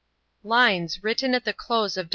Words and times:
LINES 0.43 1.03
WRITTEN 1.03 1.35
AT 1.35 1.45
THE 1.45 1.53
CLOSE 1.53 1.95
OF 1.95 2.07
DR. 2.07 2.09